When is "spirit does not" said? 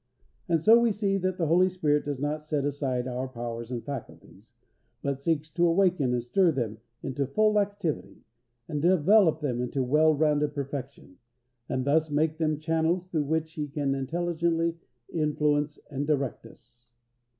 1.69-2.41